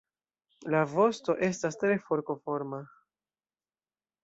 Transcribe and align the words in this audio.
La 0.75 0.79
vosto 0.93 1.35
estas 1.49 1.79
tre 1.85 1.99
forkoforma. 2.07 2.83